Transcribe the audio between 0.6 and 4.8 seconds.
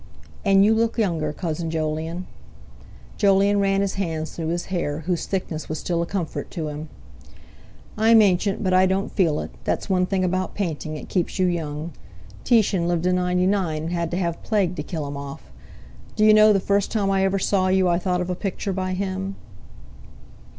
you look younger, Cousin Jolyon." Jolyon ran his hands through his